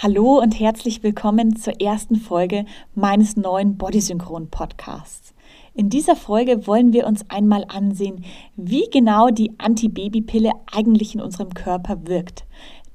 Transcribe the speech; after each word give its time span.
Hallo 0.00 0.38
und 0.38 0.60
herzlich 0.60 1.02
willkommen 1.02 1.56
zur 1.56 1.80
ersten 1.80 2.14
Folge 2.14 2.66
meines 2.94 3.36
neuen 3.36 3.76
Bodysynchron 3.78 4.48
Podcasts. 4.48 5.34
In 5.74 5.90
dieser 5.90 6.14
Folge 6.14 6.68
wollen 6.68 6.92
wir 6.92 7.04
uns 7.04 7.28
einmal 7.28 7.64
ansehen, 7.66 8.24
wie 8.54 8.88
genau 8.92 9.30
die 9.30 9.58
Antibabypille 9.58 10.52
eigentlich 10.70 11.16
in 11.16 11.20
unserem 11.20 11.52
Körper 11.52 12.06
wirkt. 12.06 12.44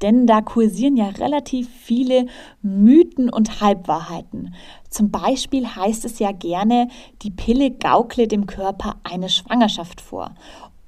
Denn 0.01 0.27
da 0.27 0.39
kursieren 0.39 0.95
ja 0.95 1.09
relativ 1.09 1.67
viele 1.67 2.27
Mythen 2.61 3.29
und 3.29 3.59
Halbwahrheiten. 3.59 4.54
Zum 4.89 5.11
Beispiel 5.11 5.67
heißt 5.67 6.05
es 6.05 6.20
ja 6.20 6.31
gerne, 6.31 6.88
die 7.21 7.31
Pille 7.31 7.71
gaukle 7.71 8.29
dem 8.29 8.45
Körper 8.45 8.95
eine 9.04 9.27
Schwangerschaft 9.27 9.99
vor. 9.99 10.35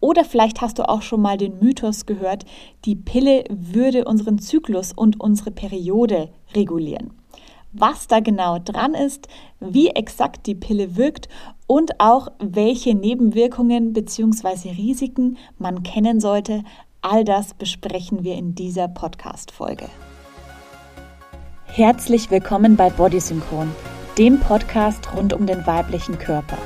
Oder 0.05 0.23
vielleicht 0.23 0.61
hast 0.61 0.77
du 0.77 0.87
auch 0.87 1.01
schon 1.01 1.19
mal 1.19 1.35
den 1.35 1.57
Mythos 1.57 2.05
gehört, 2.05 2.45
die 2.85 2.95
Pille 2.95 3.43
würde 3.49 4.05
unseren 4.05 4.37
Zyklus 4.37 4.93
und 4.93 5.19
unsere 5.19 5.49
Periode 5.49 6.29
regulieren. 6.53 7.09
Was 7.73 8.05
da 8.05 8.19
genau 8.19 8.59
dran 8.59 8.93
ist, 8.93 9.27
wie 9.59 9.87
exakt 9.87 10.45
die 10.45 10.53
Pille 10.53 10.95
wirkt 10.95 11.27
und 11.65 11.99
auch 11.99 12.27
welche 12.37 12.93
Nebenwirkungen 12.93 13.93
bzw. 13.93 14.69
Risiken 14.77 15.37
man 15.57 15.81
kennen 15.81 16.19
sollte, 16.19 16.63
all 17.01 17.23
das 17.23 17.55
besprechen 17.55 18.23
wir 18.23 18.35
in 18.35 18.53
dieser 18.53 18.87
Podcast-Folge. 18.87 19.87
Herzlich 21.65 22.29
willkommen 22.29 22.75
bei 22.75 22.91
Bodysynchron, 22.91 23.71
dem 24.19 24.39
Podcast 24.39 25.15
rund 25.15 25.33
um 25.33 25.47
den 25.47 25.65
weiblichen 25.65 26.19
Körper. 26.19 26.59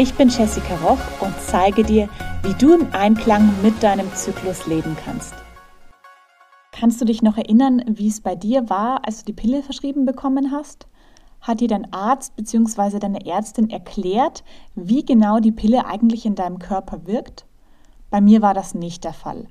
Ich 0.00 0.14
bin 0.14 0.28
Jessica 0.28 0.76
Roch 0.76 1.00
und 1.20 1.34
zeige 1.44 1.82
dir, 1.82 2.08
wie 2.44 2.54
du 2.54 2.72
im 2.72 2.86
Einklang 2.92 3.52
mit 3.64 3.82
deinem 3.82 4.08
Zyklus 4.14 4.68
leben 4.68 4.96
kannst. 5.04 5.34
Kannst 6.70 7.00
du 7.00 7.04
dich 7.04 7.20
noch 7.20 7.36
erinnern, 7.36 7.82
wie 7.84 8.06
es 8.06 8.20
bei 8.20 8.36
dir 8.36 8.70
war, 8.70 9.04
als 9.04 9.18
du 9.18 9.24
die 9.24 9.32
Pille 9.32 9.60
verschrieben 9.60 10.04
bekommen 10.04 10.52
hast? 10.52 10.86
Hat 11.40 11.58
dir 11.58 11.66
dein 11.66 11.92
Arzt 11.92 12.36
bzw. 12.36 13.00
deine 13.00 13.26
Ärztin 13.26 13.70
erklärt, 13.70 14.44
wie 14.76 15.04
genau 15.04 15.40
die 15.40 15.50
Pille 15.50 15.84
eigentlich 15.84 16.26
in 16.26 16.36
deinem 16.36 16.60
Körper 16.60 17.08
wirkt? 17.08 17.44
Bei 18.08 18.20
mir 18.20 18.40
war 18.40 18.54
das 18.54 18.74
nicht 18.74 19.02
der 19.02 19.14
Fall. 19.14 19.48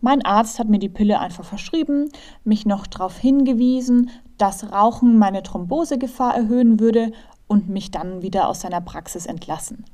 Mein 0.00 0.24
Arzt 0.24 0.58
hat 0.58 0.70
mir 0.70 0.78
die 0.78 0.88
Pille 0.88 1.20
einfach 1.20 1.44
verschrieben, 1.44 2.08
mich 2.42 2.64
noch 2.64 2.86
darauf 2.86 3.18
hingewiesen, 3.18 4.08
dass 4.38 4.72
Rauchen 4.72 5.18
meine 5.18 5.42
Thrombosegefahr 5.42 6.34
erhöhen 6.34 6.80
würde 6.80 7.12
und 7.50 7.68
mich 7.68 7.90
dann 7.90 8.22
wieder 8.22 8.48
aus 8.48 8.60
seiner 8.60 8.80
Praxis 8.80 9.26
entlassen. 9.26 9.84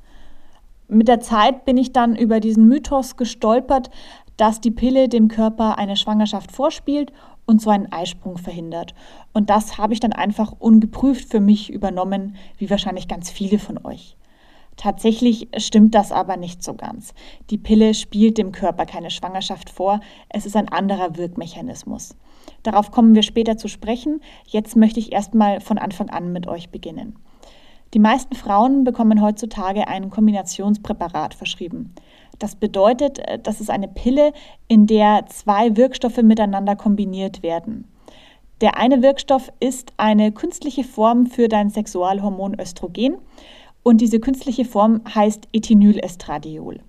Mit 0.89 1.09
der 1.09 1.21
Zeit 1.21 1.65
bin 1.65 1.79
ich 1.79 1.91
dann 1.91 2.15
über 2.15 2.39
diesen 2.39 2.69
Mythos 2.69 3.17
gestolpert, 3.17 3.89
dass 4.37 4.61
die 4.61 4.71
Pille 4.71 5.09
dem 5.09 5.29
Körper 5.29 5.79
eine 5.79 5.97
Schwangerschaft 5.97 6.53
vorspielt 6.53 7.15
und 7.47 7.63
so 7.63 7.71
einen 7.71 7.91
Eisprung 7.91 8.37
verhindert. 8.37 8.95
Und 9.33 9.49
das 9.49 9.79
habe 9.79 9.95
ich 9.95 10.01
dann 10.01 10.13
einfach 10.13 10.53
ungeprüft 10.59 11.31
für 11.31 11.41
mich 11.41 11.73
übernommen, 11.73 12.37
wie 12.59 12.69
wahrscheinlich 12.69 13.09
ganz 13.09 13.31
viele 13.31 13.59
von 13.59 13.83
euch. 13.87 14.19
Tatsächlich 14.77 15.49
stimmt 15.57 15.95
das 15.95 16.13
aber 16.13 16.37
nicht 16.37 16.63
so 16.63 16.75
ganz. 16.75 17.15
Die 17.49 17.57
Pille 17.57 17.95
spielt 17.95 18.37
dem 18.37 18.53
Körper 18.53 18.85
keine 18.85 19.11
Schwangerschaft 19.11 19.71
vor, 19.71 20.01
es 20.29 20.45
ist 20.45 20.57
ein 20.57 20.69
anderer 20.69 21.17
Wirkmechanismus. 21.17 22.17
Darauf 22.63 22.91
kommen 22.91 23.15
wir 23.15 23.23
später 23.23 23.57
zu 23.57 23.69
sprechen. 23.69 24.21
Jetzt 24.47 24.77
möchte 24.77 25.01
ich 25.01 25.13
erstmal 25.13 25.63
von 25.63 25.79
Anfang 25.79 26.11
an 26.11 26.35
mit 26.35 26.47
euch 26.47 26.69
beginnen. 26.69 27.17
Die 27.97 28.03
meisten 28.03 28.37
Frauen 28.37 28.85
bekommen 28.85 29.23
heutzutage 29.23 29.89
ein 29.89 30.11
Kombinationspräparat 30.11 31.33
verschrieben. 31.33 31.95
Das 32.39 32.55
bedeutet, 32.55 33.21
äh, 33.21 33.39
das 33.39 33.63
ist 33.63 33.71
eine 33.71 33.89
Pille, 33.89 34.35
in 34.69 34.87
der 34.87 35.25
zwei 35.31 35.79
Wirkstoffe 35.79 36.21
miteinander 36.21 36.77
kombiniert 36.77 37.43
werden. 37.43 37.89
Der 38.61 38.77
eine 38.77 39.01
Wirkstoff 39.01 39.51
ist 39.61 39.95
eine 39.97 40.31
künstliche 40.31 40.85
Form 40.85 41.25
für 41.25 41.49
dein 41.49 41.71
Sexualhormon 41.71 42.61
Östrogen 42.61 43.17
und 43.83 44.03
diese 44.03 44.21
künstliche 44.21 44.67
Form 44.67 45.01
heißt 45.15 45.49
Ethinylestradiol. 45.55 46.81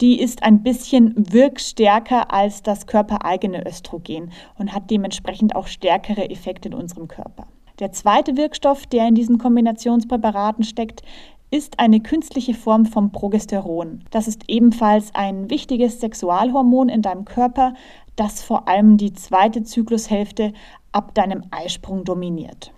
Die 0.00 0.20
ist 0.20 0.44
ein 0.44 0.62
bisschen 0.62 1.12
wirkstärker 1.16 2.32
als 2.32 2.62
das 2.62 2.86
körpereigene 2.86 3.66
Östrogen 3.66 4.30
und 4.60 4.72
hat 4.72 4.92
dementsprechend 4.92 5.56
auch 5.56 5.66
stärkere 5.66 6.30
Effekte 6.30 6.68
in 6.68 6.74
unserem 6.74 7.08
Körper. 7.08 7.48
Der 7.80 7.92
zweite 7.92 8.36
Wirkstoff, 8.36 8.86
der 8.86 9.08
in 9.08 9.14
diesen 9.14 9.38
Kombinationspräparaten 9.38 10.64
steckt, 10.64 11.02
ist 11.50 11.78
eine 11.80 12.00
künstliche 12.00 12.52
Form 12.52 12.84
vom 12.84 13.10
Progesteron. 13.10 14.04
Das 14.10 14.28
ist 14.28 14.42
ebenfalls 14.48 15.14
ein 15.14 15.48
wichtiges 15.48 15.98
Sexualhormon 15.98 16.90
in 16.90 17.00
deinem 17.00 17.24
Körper, 17.24 17.72
das 18.16 18.42
vor 18.42 18.68
allem 18.68 18.98
die 18.98 19.14
zweite 19.14 19.62
Zyklushälfte 19.62 20.52
ab 20.92 21.14
deinem 21.14 21.44
Eisprung 21.50 22.04
dominiert. 22.04 22.70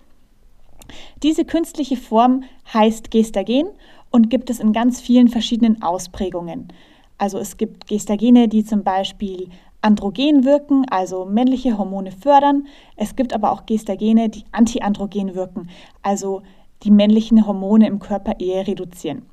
Diese 1.21 1.43
künstliche 1.43 1.97
Form 1.97 2.43
heißt 2.73 3.11
Gestagen 3.11 3.67
und 4.09 4.29
gibt 4.29 4.49
es 4.49 4.61
in 4.61 4.71
ganz 4.71 5.01
vielen 5.01 5.27
verschiedenen 5.27 5.81
Ausprägungen. 5.81 6.69
Also 7.17 7.39
es 7.39 7.57
gibt 7.57 7.87
Gestagene, 7.87 8.47
die 8.47 8.63
zum 8.63 8.83
Beispiel 8.83 9.49
androgen 9.83 10.45
wirken, 10.45 10.85
also 10.89 11.25
männliche 11.25 11.77
Hormone 11.77 12.11
fördern. 12.11 12.67
Es 12.95 13.15
gibt 13.15 13.33
aber 13.33 13.51
auch 13.51 13.65
Gestagene, 13.65 14.29
die 14.29 14.45
antiandrogen 14.51 15.35
wirken, 15.35 15.69
also 16.01 16.41
die 16.83 16.91
männlichen 16.91 17.45
Hormone 17.45 17.87
im 17.87 17.99
Körper 17.99 18.39
eher 18.39 18.65
reduzieren. 18.67 19.23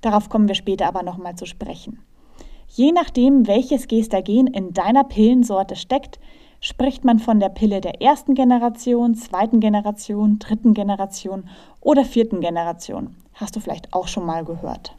Darauf 0.00 0.28
kommen 0.28 0.48
wir 0.48 0.54
später 0.54 0.86
aber 0.86 1.02
nochmal 1.02 1.36
zu 1.36 1.46
sprechen. 1.46 2.00
Je 2.68 2.90
nachdem, 2.90 3.46
welches 3.46 3.86
Gestagen 3.86 4.46
in 4.46 4.72
deiner 4.72 5.04
Pillensorte 5.04 5.76
steckt, 5.76 6.18
spricht 6.60 7.04
man 7.04 7.18
von 7.18 7.38
der 7.38 7.48
Pille 7.48 7.80
der 7.80 8.00
ersten 8.00 8.34
Generation, 8.34 9.14
zweiten 9.14 9.60
Generation, 9.60 10.38
dritten 10.38 10.74
Generation 10.74 11.48
oder 11.80 12.04
vierten 12.04 12.40
Generation. 12.40 13.16
Hast 13.34 13.56
du 13.56 13.60
vielleicht 13.60 13.92
auch 13.92 14.08
schon 14.08 14.24
mal 14.24 14.44
gehört. 14.44 14.96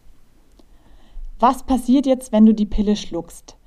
Was 1.40 1.64
passiert 1.64 2.06
jetzt, 2.06 2.32
wenn 2.32 2.46
du 2.46 2.54
die 2.54 2.66
Pille 2.66 2.96
schluckst? 2.96 3.58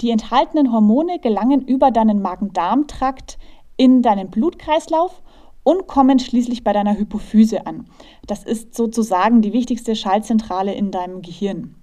Die 0.00 0.10
enthaltenen 0.10 0.72
Hormone 0.72 1.18
gelangen 1.18 1.62
über 1.62 1.90
deinen 1.90 2.22
Magen-Darm-Trakt 2.22 3.38
in 3.76 4.02
deinen 4.02 4.30
Blutkreislauf 4.30 5.22
und 5.62 5.86
kommen 5.86 6.18
schließlich 6.18 6.64
bei 6.64 6.72
deiner 6.72 6.96
Hypophyse 6.96 7.66
an. 7.66 7.86
Das 8.26 8.44
ist 8.44 8.74
sozusagen 8.74 9.42
die 9.42 9.52
wichtigste 9.52 9.94
Schaltzentrale 9.94 10.72
in 10.72 10.90
deinem 10.90 11.22
Gehirn. 11.22 11.74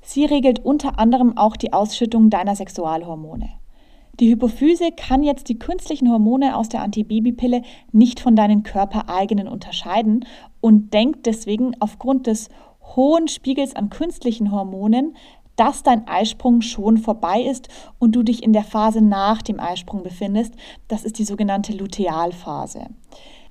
Sie 0.00 0.24
regelt 0.24 0.64
unter 0.64 0.98
anderem 0.98 1.36
auch 1.36 1.56
die 1.56 1.72
Ausschüttung 1.72 2.30
deiner 2.30 2.54
Sexualhormone. 2.56 3.48
Die 4.18 4.30
Hypophyse 4.30 4.92
kann 4.92 5.22
jetzt 5.22 5.48
die 5.48 5.58
künstlichen 5.58 6.10
Hormone 6.10 6.56
aus 6.56 6.68
der 6.68 6.82
Antibabypille 6.82 7.62
nicht 7.92 8.20
von 8.20 8.34
deinen 8.34 8.62
körpereigenen 8.62 9.46
unterscheiden 9.46 10.24
und 10.60 10.94
denkt 10.94 11.26
deswegen 11.26 11.74
aufgrund 11.80 12.26
des 12.26 12.48
hohen 12.94 13.28
Spiegels 13.28 13.76
an 13.76 13.90
künstlichen 13.90 14.52
Hormonen, 14.52 15.16
dass 15.56 15.82
dein 15.82 16.06
Eisprung 16.06 16.60
schon 16.60 16.98
vorbei 16.98 17.42
ist 17.42 17.68
und 17.98 18.14
du 18.14 18.22
dich 18.22 18.42
in 18.42 18.52
der 18.52 18.64
Phase 18.64 19.00
nach 19.00 19.42
dem 19.42 19.58
Eisprung 19.58 20.02
befindest. 20.02 20.54
Das 20.88 21.04
ist 21.04 21.18
die 21.18 21.24
sogenannte 21.24 21.72
Lutealphase. 21.72 22.86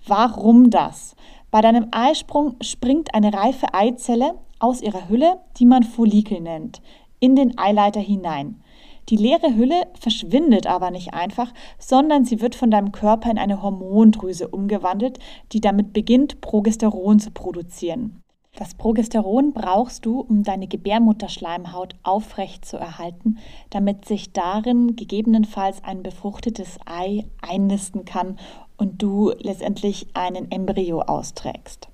Warum 0.08 0.70
das? 0.70 1.16
Bei 1.52 1.62
deinem 1.62 1.88
Eisprung 1.92 2.56
springt 2.62 3.14
eine 3.14 3.34
reife 3.34 3.74
Eizelle 3.74 4.36
aus 4.60 4.82
ihrer 4.82 5.10
Hülle, 5.10 5.40
die 5.58 5.66
man 5.66 5.84
Follikel 5.84 6.42
nennt, 6.42 6.82
in 7.20 7.36
den 7.36 7.58
Eileiter 7.58 8.02
hinein. 8.02 8.62
Die 9.10 9.18
leere 9.18 9.56
Hülle 9.56 9.84
verschwindet 10.00 10.66
aber 10.66 10.90
nicht 10.90 11.14
einfach, 11.14 11.54
sondern 11.78 12.26
sie 12.26 12.42
wird 12.42 12.56
von 12.56 12.72
deinem 12.72 12.92
Körper 12.92 13.30
in 13.30 13.38
eine 13.38 13.62
Hormondrüse 13.62 14.48
umgewandelt, 14.48 15.20
die 15.52 15.62
damit 15.62 15.94
beginnt, 15.94 16.42
Progesteron 16.42 17.20
zu 17.20 17.30
produzieren. 17.32 18.24
Das 18.58 18.74
Progesteron 18.74 19.52
brauchst 19.52 20.06
du, 20.06 20.22
um 20.22 20.44
deine 20.44 20.68
Gebärmutterschleimhaut 20.68 21.96
aufrecht 22.04 22.64
zu 22.64 22.78
erhalten, 22.78 23.38
damit 23.70 24.06
sich 24.06 24.32
darin 24.32 24.96
gegebenenfalls 24.96 25.84
ein 25.84 26.04
befruchtetes 26.04 26.78
Ei 26.86 27.26
einnisten 27.42 28.06
kann 28.06 28.40
und 28.78 29.02
du 29.02 29.32
letztendlich 29.40 30.08
einen 30.14 30.52
Embryo 30.52 31.02
austrägst. 31.02 31.90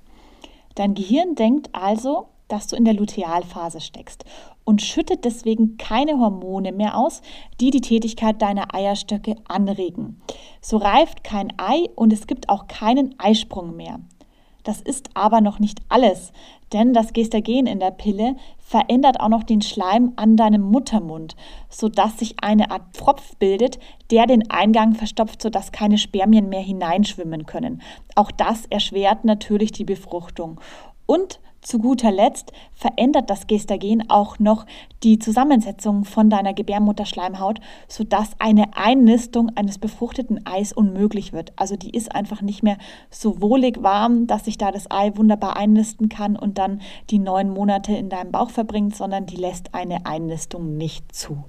Dein 0.76 0.94
Gehirn 0.94 1.34
denkt 1.34 1.70
also, 1.74 2.28
dass 2.48 2.68
du 2.68 2.76
in 2.76 2.86
der 2.86 2.94
Lutealphase 2.94 3.82
steckst 3.82 4.26
und 4.64 4.82
schüttet 4.82 5.26
deswegen 5.26 5.78
keine 5.78 6.20
Hormone 6.20 6.72
mehr 6.74 6.98
aus, 6.98 7.22
die 7.60 7.72
die 7.72 7.82
Tätigkeit 7.82 8.42
deiner 8.42 8.76
Eierstöcke 8.76 9.36
anregen. 9.48 10.22
So 10.62 10.78
reift 10.78 11.24
kein 11.24 11.54
Ei 11.58 11.90
und 11.96 12.14
es 12.14 12.28
gibt 12.28 12.50
auch 12.50 12.68
keinen 12.68 13.16
Eisprung 13.20 13.76
mehr. 13.76 14.00
Das 14.64 14.82
ist 14.82 15.10
aber 15.16 15.42
noch 15.42 15.60
nicht 15.60 15.80
alles, 15.90 16.32
denn 16.74 16.94
das 16.94 17.14
Gestagen 17.14 17.66
in 17.68 17.80
der 17.80 17.92
Pille 17.92 18.36
verändert 18.60 19.20
auch 19.20 19.28
noch 19.28 19.44
den 19.44 19.62
Schleim 19.62 20.14
an 20.16 20.38
deinem 20.38 20.62
Muttermund, 20.62 21.36
sodass 21.70 22.18
sich 22.20 22.36
eine 22.42 22.72
Art 22.72 22.84
Pfropf 22.94 23.36
bildet, 23.38 23.80
der 24.12 24.28
den 24.28 24.50
Eingang 24.50 24.94
verstopft, 24.94 25.42
sodass 25.42 25.72
keine 25.72 25.98
Spermien 25.98 26.48
mehr 26.48 26.62
hineinschwimmen 26.62 27.46
können. 27.46 27.82
Auch 28.16 28.32
das 28.32 28.66
erschwert 28.68 29.26
natürlich 29.26 29.72
die 29.72 29.84
Befruchtung. 29.84 30.62
Und 31.12 31.42
zu 31.60 31.80
guter 31.80 32.10
Letzt 32.10 32.54
verändert 32.72 33.30
das 33.30 33.46
Gestagen 33.46 34.10
auch 34.10 34.40
noch 34.40 34.66
die 35.04 35.20
Zusammensetzung 35.20 36.06
von 36.06 36.30
deiner 36.30 36.54
Gebärmutterschleimhaut, 36.54 37.60
sodass 37.90 38.30
eine 38.40 38.78
Einnistung 38.78 39.52
eines 39.58 39.78
befruchteten 39.78 40.46
Eis 40.46 40.72
unmöglich 40.72 41.34
wird. 41.34 41.52
Also 41.58 41.76
die 41.76 41.90
ist 41.90 42.16
einfach 42.16 42.42
nicht 42.42 42.64
mehr 42.64 42.78
so 43.10 43.42
wohlig 43.42 43.84
warm, 43.84 44.26
dass 44.26 44.46
sich 44.46 44.58
da 44.58 44.72
das 44.72 44.90
Ei 44.90 45.12
wunderbar 45.18 45.58
einnisten 45.58 46.08
kann 46.08 46.38
und 46.38 46.58
dann 46.58 46.80
die 47.10 47.20
neun 47.20 47.50
Monate 47.50 47.92
in 47.92 48.08
deinem 48.08 48.32
Bauch 48.32 48.52
verbringt, 48.52 48.96
sondern 48.96 49.26
die 49.26 49.36
lässt 49.36 49.76
eine 49.76 50.06
Einnistung 50.06 50.78
nicht 50.78 51.14
zu. 51.14 51.44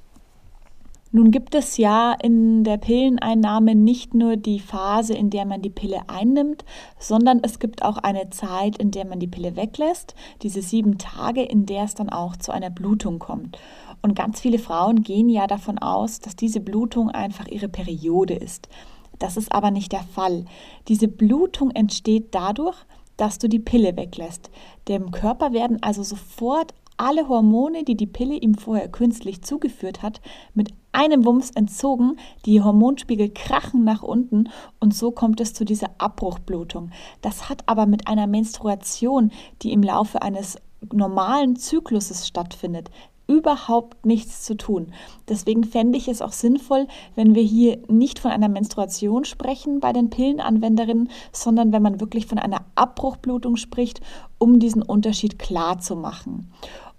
Nun 1.14 1.30
gibt 1.30 1.54
es 1.54 1.76
ja 1.76 2.14
in 2.22 2.64
der 2.64 2.78
Pilleneinnahme 2.78 3.74
nicht 3.74 4.14
nur 4.14 4.36
die 4.36 4.60
Phase, 4.60 5.12
in 5.12 5.28
der 5.28 5.44
man 5.44 5.60
die 5.60 5.68
Pille 5.68 6.00
einnimmt, 6.08 6.64
sondern 6.98 7.40
es 7.42 7.58
gibt 7.58 7.84
auch 7.84 7.98
eine 7.98 8.30
Zeit, 8.30 8.78
in 8.78 8.90
der 8.90 9.04
man 9.04 9.20
die 9.20 9.26
Pille 9.26 9.54
weglässt, 9.54 10.14
diese 10.40 10.62
sieben 10.62 10.96
Tage, 10.96 11.42
in 11.42 11.66
der 11.66 11.84
es 11.84 11.94
dann 11.94 12.08
auch 12.08 12.36
zu 12.36 12.50
einer 12.50 12.70
Blutung 12.70 13.18
kommt. 13.18 13.58
Und 14.00 14.14
ganz 14.14 14.40
viele 14.40 14.58
Frauen 14.58 15.02
gehen 15.02 15.28
ja 15.28 15.46
davon 15.46 15.76
aus, 15.76 16.20
dass 16.20 16.34
diese 16.34 16.60
Blutung 16.60 17.10
einfach 17.10 17.46
ihre 17.46 17.68
Periode 17.68 18.34
ist. 18.34 18.70
Das 19.18 19.36
ist 19.36 19.52
aber 19.52 19.70
nicht 19.70 19.92
der 19.92 20.04
Fall. 20.04 20.46
Diese 20.88 21.08
Blutung 21.08 21.72
entsteht 21.72 22.34
dadurch, 22.34 22.76
dass 23.18 23.38
du 23.38 23.50
die 23.50 23.58
Pille 23.58 23.98
weglässt. 23.98 24.50
Dem 24.88 25.10
Körper 25.10 25.52
werden 25.52 25.82
also 25.82 26.02
sofort 26.02 26.72
alle 26.96 27.28
Hormone, 27.28 27.84
die 27.84 27.96
die 27.96 28.06
Pille 28.06 28.36
ihm 28.36 28.54
vorher 28.54 28.88
künstlich 28.88 29.42
zugeführt 29.42 30.02
hat, 30.02 30.20
mit 30.54 30.72
einem 30.92 31.24
Wumms 31.24 31.50
entzogen, 31.50 32.18
die 32.44 32.60
Hormonspiegel 32.60 33.30
krachen 33.30 33.84
nach 33.84 34.02
unten 34.02 34.50
und 34.78 34.94
so 34.94 35.10
kommt 35.10 35.40
es 35.40 35.54
zu 35.54 35.64
dieser 35.64 35.90
Abbruchblutung. 35.98 36.90
Das 37.22 37.48
hat 37.48 37.62
aber 37.66 37.86
mit 37.86 38.08
einer 38.08 38.26
Menstruation, 38.26 39.32
die 39.62 39.72
im 39.72 39.82
Laufe 39.82 40.22
eines 40.22 40.58
normalen 40.92 41.56
Zykluses 41.56 42.26
stattfindet, 42.26 42.90
überhaupt 43.32 44.04
nichts 44.04 44.42
zu 44.42 44.56
tun. 44.56 44.92
Deswegen 45.28 45.64
fände 45.64 45.98
ich 45.98 46.08
es 46.08 46.22
auch 46.22 46.32
sinnvoll, 46.32 46.86
wenn 47.14 47.34
wir 47.34 47.42
hier 47.42 47.78
nicht 47.88 48.18
von 48.18 48.30
einer 48.30 48.48
Menstruation 48.48 49.24
sprechen 49.24 49.80
bei 49.80 49.92
den 49.92 50.10
Pillenanwenderinnen, 50.10 51.08
sondern 51.32 51.72
wenn 51.72 51.82
man 51.82 52.00
wirklich 52.00 52.26
von 52.26 52.38
einer 52.38 52.64
Abbruchblutung 52.74 53.56
spricht, 53.56 54.00
um 54.38 54.58
diesen 54.58 54.82
Unterschied 54.82 55.38
klar 55.38 55.78
zu 55.78 55.96
machen. 55.96 56.52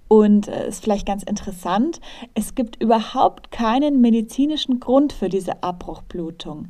Und 0.07 0.47
äh, 0.47 0.67
ist 0.67 0.83
vielleicht 0.83 1.05
ganz 1.05 1.23
interessant, 1.23 1.99
es 2.33 2.55
gibt 2.55 2.81
überhaupt 2.81 3.51
keinen 3.51 4.01
medizinischen 4.01 4.79
Grund 4.79 5.13
für 5.13 5.29
diese 5.29 5.63
Abbruchblutung. 5.63 6.67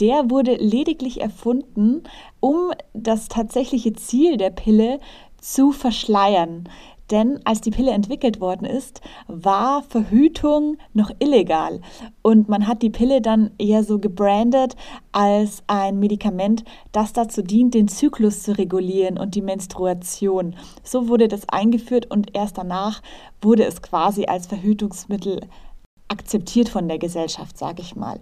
Der 0.00 0.30
wurde 0.30 0.56
lediglich 0.56 1.20
erfunden, 1.20 2.02
um 2.40 2.72
das 2.92 3.28
tatsächliche 3.28 3.92
Ziel 3.92 4.36
der 4.36 4.50
Pille 4.50 5.00
zu 5.38 5.72
verschleiern. 5.72 6.68
Denn 7.12 7.40
als 7.44 7.60
die 7.60 7.70
Pille 7.70 7.92
entwickelt 7.92 8.40
worden 8.40 8.64
ist, 8.64 9.02
war 9.28 9.82
Verhütung 9.82 10.78
noch 10.94 11.10
illegal. 11.18 11.82
Und 12.22 12.48
man 12.48 12.66
hat 12.66 12.80
die 12.80 12.88
Pille 12.88 13.20
dann 13.20 13.50
eher 13.58 13.84
so 13.84 13.98
gebrandet 13.98 14.76
als 15.12 15.62
ein 15.66 15.98
Medikament, 15.98 16.64
das 16.90 17.12
dazu 17.12 17.42
dient, 17.42 17.74
den 17.74 17.88
Zyklus 17.88 18.42
zu 18.42 18.56
regulieren 18.56 19.18
und 19.18 19.34
die 19.34 19.42
Menstruation. 19.42 20.56
So 20.82 21.08
wurde 21.08 21.28
das 21.28 21.46
eingeführt 21.50 22.10
und 22.10 22.34
erst 22.34 22.56
danach 22.56 23.02
wurde 23.42 23.64
es 23.64 23.82
quasi 23.82 24.24
als 24.24 24.46
Verhütungsmittel 24.46 25.40
akzeptiert 26.12 26.68
von 26.68 26.88
der 26.88 26.98
Gesellschaft, 26.98 27.56
sage 27.56 27.80
ich 27.80 27.96
mal. 27.96 28.20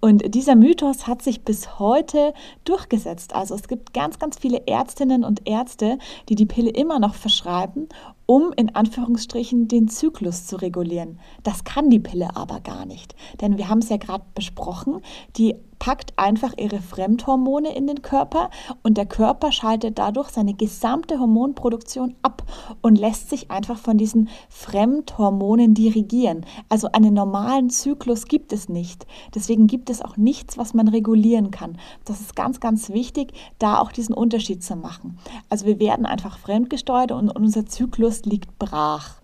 Und 0.00 0.34
dieser 0.34 0.54
Mythos 0.54 1.06
hat 1.06 1.22
sich 1.22 1.42
bis 1.42 1.78
heute 1.78 2.34
durchgesetzt. 2.64 3.34
Also 3.34 3.54
es 3.54 3.66
gibt 3.66 3.94
ganz, 3.94 4.18
ganz 4.18 4.38
viele 4.38 4.66
Ärztinnen 4.66 5.24
und 5.24 5.48
Ärzte, 5.48 5.98
die 6.28 6.34
die 6.34 6.46
Pille 6.46 6.70
immer 6.70 6.98
noch 6.98 7.14
verschreiben 7.14 7.88
um 8.30 8.52
in 8.54 8.76
Anführungsstrichen 8.76 9.66
den 9.66 9.88
Zyklus 9.88 10.46
zu 10.46 10.54
regulieren. 10.54 11.18
Das 11.42 11.64
kann 11.64 11.90
die 11.90 11.98
Pille 11.98 12.36
aber 12.36 12.60
gar 12.60 12.86
nicht. 12.86 13.16
Denn 13.40 13.58
wir 13.58 13.68
haben 13.68 13.80
es 13.80 13.88
ja 13.88 13.96
gerade 13.96 14.22
besprochen, 14.36 15.00
die 15.36 15.56
packt 15.80 16.12
einfach 16.16 16.52
ihre 16.58 16.80
Fremdhormone 16.80 17.74
in 17.74 17.88
den 17.88 18.02
Körper 18.02 18.50
und 18.84 18.96
der 18.96 19.06
Körper 19.06 19.50
schaltet 19.50 19.98
dadurch 19.98 20.28
seine 20.28 20.54
gesamte 20.54 21.18
Hormonproduktion 21.18 22.14
ab 22.22 22.44
und 22.82 22.96
lässt 22.96 23.30
sich 23.30 23.50
einfach 23.50 23.78
von 23.78 23.98
diesen 23.98 24.28
Fremdhormonen 24.50 25.74
dirigieren. 25.74 26.46
Also 26.68 26.92
einen 26.92 27.14
normalen 27.14 27.70
Zyklus 27.70 28.26
gibt 28.26 28.52
es 28.52 28.68
nicht. 28.68 29.06
Deswegen 29.34 29.66
gibt 29.66 29.90
es 29.90 30.02
auch 30.02 30.16
nichts, 30.16 30.58
was 30.58 30.74
man 30.74 30.86
regulieren 30.86 31.50
kann. 31.50 31.78
Das 32.04 32.20
ist 32.20 32.36
ganz, 32.36 32.60
ganz 32.60 32.90
wichtig, 32.90 33.32
da 33.58 33.78
auch 33.78 33.90
diesen 33.90 34.14
Unterschied 34.14 34.62
zu 34.62 34.76
machen. 34.76 35.18
Also 35.48 35.64
wir 35.64 35.80
werden 35.80 36.04
einfach 36.04 36.38
fremdgesteuert 36.38 37.10
und 37.10 37.30
unser 37.30 37.64
Zyklus 37.64 38.26
liegt 38.26 38.58
brach. 38.58 39.20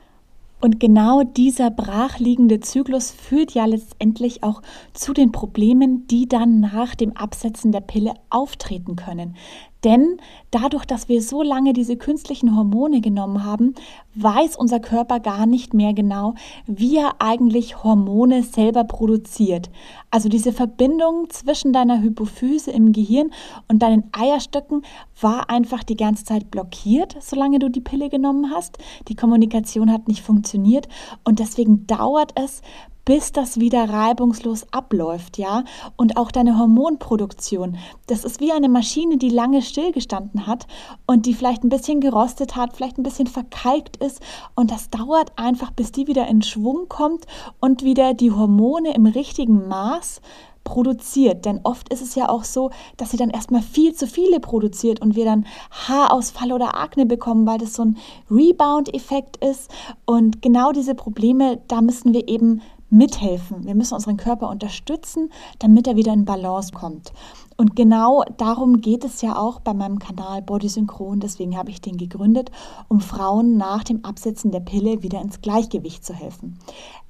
Und 0.61 0.81
genau 0.81 1.23
dieser 1.23 1.71
brachliegende 1.71 2.61
Zyklus 2.61 3.11
führt 3.11 3.53
ja 3.53 3.67
letztendlich 3.67 4.43
auch 4.43 4.63
zu 4.95 5.13
den 5.13 5.31
Problemen, 5.31 6.07
die 6.09 6.29
dann 6.29 6.61
nach 6.61 6.95
dem 6.95 7.17
Absetzen 7.17 7.73
der 7.73 7.83
Pille 7.83 8.15
auftreten 8.31 8.97
können. 8.97 9.37
Denn 9.85 10.17
dadurch, 10.51 10.85
dass 10.85 11.09
wir 11.09 11.23
so 11.23 11.43
lange 11.43 11.73
diese 11.73 11.97
künstlichen 11.97 12.57
Hormone 12.57 13.01
genommen 13.01 13.45
haben, 13.45 13.75
weiß 14.15 14.57
unser 14.57 14.81
Körper 14.81 15.21
gar 15.21 15.47
nicht 15.47 15.75
mehr 15.75 15.93
genau, 15.93 16.35
wie 16.67 16.97
er 16.97 17.17
eigentlich 17.21 17.85
Hormone 17.85 18.43
selber 18.43 18.85
produziert. 18.85 19.71
Also 20.11 20.29
diese 20.29 20.53
Verbindung 20.53 21.29
zwischen 21.29 21.73
deiner 21.73 22.01
Hypophyse 22.01 22.71
im 22.71 22.93
Gehirn 22.93 23.31
und 23.69 23.83
deinen 23.83 24.05
Eierstöcken 24.13 24.83
war 25.21 25.51
einfach 25.51 25.85
die 25.85 25.97
ganze 25.97 26.25
Zeit 26.25 26.51
blockiert, 26.51 27.17
solange 27.21 27.59
du 27.59 27.69
die 27.69 27.81
Pille 27.81 28.09
genommen 28.09 28.51
hast. 28.55 28.79
Die 29.09 29.15
Kommunikation 29.15 29.93
hat 29.93 30.09
nicht 30.09 30.23
funktioniert 30.23 30.89
und 31.25 31.39
deswegen 31.39 31.87
dauert 31.87 32.33
es, 32.35 32.63
bis 33.07 33.33
das 33.33 33.59
wieder 33.59 33.89
reibungslos 33.89 34.67
abläuft, 34.73 35.39
ja? 35.39 35.65
Und 35.97 36.19
auch 36.19 36.31
deine 36.31 36.59
Hormonproduktion. 36.59 37.79
Das 38.09 38.25
ist 38.25 38.41
wie 38.41 38.53
eine 38.53 38.69
Maschine, 38.69 39.17
die 39.17 39.31
lange 39.31 39.63
stillgestanden 39.63 40.47
hat 40.47 40.67
und 41.07 41.25
die 41.25 41.33
vielleicht 41.33 41.65
ein 41.65 41.71
bisschen 41.71 42.01
gerostet 42.01 42.57
hat, 42.57 42.77
vielleicht 42.77 42.99
ein 42.99 43.05
bisschen 43.05 43.29
verkalkt 43.29 43.97
ist. 43.99 44.21
Und 44.57 44.71
das 44.71 44.91
dauert 44.91 45.33
einfach, 45.37 45.71
bis 45.71 45.93
die 45.93 46.09
wieder 46.09 46.27
in 46.27 46.43
Schwung 46.43 46.89
kommt 46.89 47.25
und 47.61 47.85
wieder 47.85 48.13
die 48.13 48.33
Hormone 48.33 48.95
im 48.95 49.07
richtigen 49.07 49.69
Maß 49.69 50.21
produziert. 50.67 51.45
Denn 51.45 51.61
oft 51.63 51.91
ist 51.93 52.03
es 52.03 52.17
ja 52.17 52.29
auch 52.29 52.43
so, 52.43 52.71
dass 52.97 53.13
sie 53.13 53.17
dann 53.17 53.31
erstmal 53.31 53.63
viel 53.63 53.95
zu 53.95 54.09
viele 54.09 54.41
produziert 54.41 55.01
und 55.01 55.15
wir 55.15 55.25
dann 55.25 55.47
Haarausfall 55.71 56.53
oder 56.53 56.77
Akne 56.77 57.07
bekommen, 57.07 57.47
weil 57.47 57.59
das 57.59 57.75
so 57.75 57.85
ein 57.85 57.97
Rebound-Effekt 58.31 59.37
ist. 59.45 59.71
Und 60.05 60.43
genau 60.43 60.73
diese 60.73 60.97
Probleme, 60.97 61.61
da 61.69 61.81
müssen 61.81 62.13
wir 62.13 62.29
eben 62.29 62.63
mithelfen. 62.91 63.65
Wir 63.65 63.75
müssen 63.75 63.95
unseren 63.95 64.17
Körper 64.17 64.49
unterstützen, 64.49 65.31
damit 65.59 65.87
er 65.87 65.97
wieder 65.97 66.13
in 66.13 66.25
Balance 66.25 66.73
kommt. 66.73 67.13
Und 67.57 67.75
genau 67.75 68.23
darum 68.37 68.81
geht 68.81 69.05
es 69.05 69.23
ja 69.23 69.37
auch 69.37 69.61
bei 69.61 69.73
meinem 69.73 69.99
Kanal 69.99 70.43
Body 70.43 70.69
Synchron. 70.69 71.21
Deswegen 71.21 71.57
habe 71.57 71.71
ich 71.71 71.81
den 71.81 71.97
gegründet, 71.97 72.51
um 72.89 73.01
Frauen 73.01 73.57
nach 73.57 73.83
dem 73.83 74.05
Absetzen 74.05 74.51
der 74.51 74.61
Pille 74.61 75.03
wieder 75.03 75.21
ins 75.23 75.41
Gleichgewicht 75.41 76.05
zu 76.05 76.13
helfen. 76.13 76.59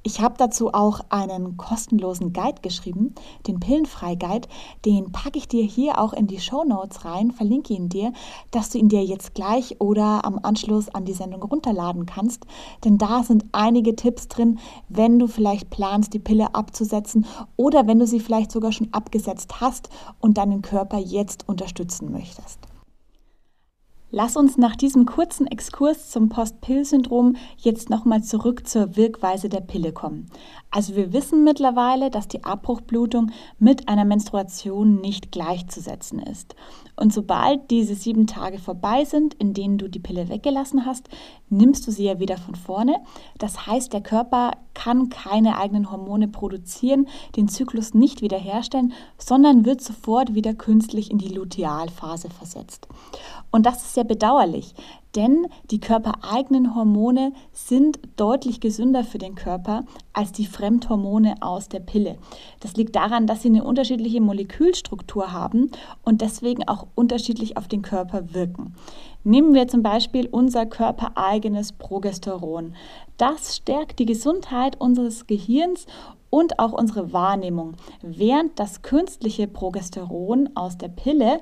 Ich 0.06 0.20
habe 0.20 0.36
dazu 0.38 0.72
auch 0.72 1.00
einen 1.08 1.56
kostenlosen 1.56 2.32
Guide 2.32 2.62
geschrieben, 2.62 3.12
den 3.48 3.58
Pillenfrei-Guide. 3.58 4.46
Den 4.84 5.10
packe 5.10 5.36
ich 5.36 5.48
dir 5.48 5.64
hier 5.64 5.98
auch 6.00 6.12
in 6.12 6.28
die 6.28 6.38
Show 6.38 6.62
Notes 6.62 7.04
rein, 7.04 7.32
verlinke 7.32 7.74
ihn 7.74 7.88
dir, 7.88 8.12
dass 8.52 8.70
du 8.70 8.78
ihn 8.78 8.88
dir 8.88 9.04
jetzt 9.04 9.34
gleich 9.34 9.80
oder 9.80 10.24
am 10.24 10.38
Anschluss 10.40 10.88
an 10.90 11.06
die 11.06 11.12
Sendung 11.12 11.42
runterladen 11.42 12.06
kannst. 12.06 12.44
Denn 12.84 12.98
da 12.98 13.24
sind 13.24 13.46
einige 13.50 13.96
Tipps 13.96 14.28
drin, 14.28 14.60
wenn 14.88 15.18
du 15.18 15.26
vielleicht 15.26 15.70
planst, 15.70 16.14
die 16.14 16.20
Pille 16.20 16.54
abzusetzen 16.54 17.26
oder 17.56 17.88
wenn 17.88 17.98
du 17.98 18.06
sie 18.06 18.20
vielleicht 18.20 18.52
sogar 18.52 18.70
schon 18.70 18.92
abgesetzt 18.92 19.60
hast 19.60 19.88
und 20.20 20.38
deinen 20.38 20.62
Körper 20.62 20.98
jetzt 20.98 21.48
unterstützen 21.48 22.12
möchtest. 22.12 22.60
Lass 24.12 24.36
uns 24.36 24.56
nach 24.56 24.76
diesem 24.76 25.04
kurzen 25.04 25.48
Exkurs 25.48 26.10
zum 26.10 26.28
Post-Pill-Syndrom 26.28 27.34
jetzt 27.58 27.90
nochmal 27.90 28.22
zurück 28.22 28.66
zur 28.66 28.96
Wirkweise 28.96 29.48
der 29.48 29.60
Pille 29.60 29.92
kommen. 29.92 30.30
Also 30.70 30.94
wir 30.94 31.12
wissen 31.12 31.42
mittlerweile, 31.42 32.10
dass 32.10 32.28
die 32.28 32.44
Abbruchblutung 32.44 33.32
mit 33.58 33.88
einer 33.88 34.04
Menstruation 34.04 35.00
nicht 35.00 35.32
gleichzusetzen 35.32 36.20
ist. 36.20 36.54
Und 36.94 37.12
sobald 37.12 37.70
diese 37.70 37.94
sieben 37.94 38.26
Tage 38.26 38.58
vorbei 38.58 39.04
sind, 39.04 39.34
in 39.34 39.54
denen 39.54 39.76
du 39.76 39.88
die 39.88 39.98
Pille 39.98 40.28
weggelassen 40.28 40.86
hast, 40.86 41.08
nimmst 41.48 41.86
du 41.86 41.90
sie 41.90 42.04
ja 42.04 42.20
wieder 42.20 42.38
von 42.38 42.54
vorne. 42.54 42.96
Das 43.38 43.66
heißt, 43.66 43.92
der 43.92 44.02
Körper 44.02 44.52
kann 44.74 45.08
keine 45.08 45.58
eigenen 45.58 45.90
Hormone 45.90 46.28
produzieren, 46.28 47.08
den 47.36 47.48
Zyklus 47.48 47.92
nicht 47.92 48.22
wiederherstellen, 48.22 48.92
sondern 49.18 49.64
wird 49.64 49.80
sofort 49.80 50.34
wieder 50.34 50.54
künstlich 50.54 51.10
in 51.10 51.18
die 51.18 51.28
Lutealphase 51.28 52.30
versetzt. 52.30 52.88
Und 53.50 53.66
das 53.66 53.82
ist 53.84 53.95
sehr 53.96 54.04
bedauerlich, 54.04 54.74
denn 55.16 55.48
die 55.70 55.80
körpereigenen 55.80 56.74
Hormone 56.74 57.32
sind 57.52 57.98
deutlich 58.16 58.60
gesünder 58.60 59.02
für 59.04 59.16
den 59.16 59.34
Körper 59.34 59.84
als 60.12 60.32
die 60.32 60.44
Fremdhormone 60.44 61.36
aus 61.40 61.70
der 61.70 61.80
Pille. 61.80 62.18
Das 62.60 62.76
liegt 62.76 62.94
daran, 62.94 63.26
dass 63.26 63.40
sie 63.40 63.48
eine 63.48 63.64
unterschiedliche 63.64 64.20
Molekülstruktur 64.20 65.32
haben 65.32 65.70
und 66.04 66.20
deswegen 66.20 66.68
auch 66.68 66.86
unterschiedlich 66.94 67.56
auf 67.56 67.68
den 67.68 67.80
Körper 67.80 68.34
wirken. 68.34 68.74
Nehmen 69.24 69.54
wir 69.54 69.66
zum 69.66 69.82
Beispiel 69.82 70.28
unser 70.30 70.66
körpereigenes 70.66 71.72
Progesteron. 71.72 72.74
Das 73.16 73.56
stärkt 73.56 73.98
die 73.98 74.06
Gesundheit 74.06 74.78
unseres 74.78 75.26
Gehirns 75.26 75.86
und 76.28 76.58
auch 76.58 76.72
unsere 76.72 77.14
Wahrnehmung, 77.14 77.76
während 78.02 78.58
das 78.58 78.82
künstliche 78.82 79.48
Progesteron 79.48 80.50
aus 80.54 80.76
der 80.76 80.88
Pille 80.88 81.40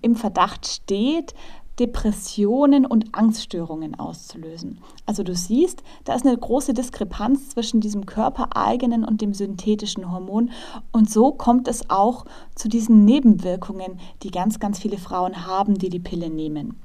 im 0.00 0.14
Verdacht 0.14 0.66
steht, 0.66 1.34
Depressionen 1.78 2.84
und 2.86 3.06
Angststörungen 3.12 3.98
auszulösen. 3.98 4.78
Also 5.06 5.22
du 5.22 5.34
siehst, 5.34 5.82
da 6.04 6.14
ist 6.14 6.26
eine 6.26 6.36
große 6.36 6.74
Diskrepanz 6.74 7.50
zwischen 7.50 7.80
diesem 7.80 8.06
körpereigenen 8.06 9.04
und 9.04 9.20
dem 9.20 9.34
synthetischen 9.34 10.10
Hormon 10.10 10.50
und 10.92 11.10
so 11.10 11.32
kommt 11.32 11.68
es 11.68 11.88
auch 11.88 12.24
zu 12.54 12.68
diesen 12.68 13.04
Nebenwirkungen, 13.04 14.00
die 14.22 14.30
ganz, 14.30 14.58
ganz 14.58 14.78
viele 14.78 14.98
Frauen 14.98 15.46
haben, 15.46 15.78
die 15.78 15.88
die 15.88 16.00
Pille 16.00 16.30
nehmen. 16.30 16.76